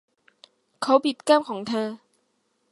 [0.81, 1.87] เขาบีบแก้มของเธอ